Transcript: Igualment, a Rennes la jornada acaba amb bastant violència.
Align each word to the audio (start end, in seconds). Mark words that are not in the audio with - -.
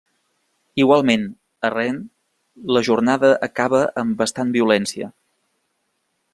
Igualment, 0.83 1.25
a 1.69 1.71
Rennes 1.73 2.71
la 2.77 2.83
jornada 2.89 3.31
acaba 3.51 3.85
amb 4.05 4.19
bastant 4.25 4.59
violència. 4.59 5.15